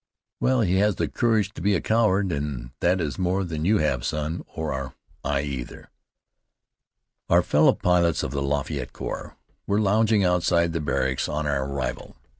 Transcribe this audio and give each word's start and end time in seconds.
"Well, 0.39 0.61
he 0.61 0.77
has 0.77 0.95
the 0.95 1.07
courage 1.07 1.53
to 1.53 1.61
be 1.61 1.75
a 1.75 1.79
coward, 1.79 2.31
and 2.31 2.71
that 2.79 2.99
is 2.99 3.19
more 3.19 3.43
than 3.43 3.65
you 3.65 3.77
have, 3.77 4.03
son, 4.03 4.43
or 4.47 4.95
I 5.23 5.41
either." 5.41 5.91
Our 7.29 7.43
fellow 7.43 7.73
pilots 7.73 8.23
of 8.23 8.31
the 8.31 8.41
Lafayette 8.41 8.93
Corps 8.93 9.37
were 9.67 9.79
lounging 9.79 10.23
outside 10.23 10.73
the 10.73 10.81
barracks 10.81 11.29
on 11.29 11.45
our 11.45 11.67
arrival. 11.67 12.15